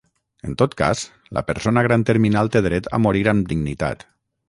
[0.51, 1.03] En tot cas,
[1.39, 4.09] la persona gran terminal té dret a morir amb dignitat.